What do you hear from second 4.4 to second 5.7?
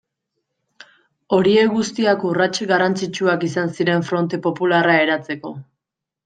Popularra eratzeko.